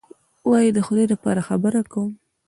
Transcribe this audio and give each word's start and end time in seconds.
وایي: 0.49 0.69
د 0.75 0.79
خدای 0.85 1.05
لپاره 1.13 1.41
خبره 1.49 1.79
کوم. 1.91 2.11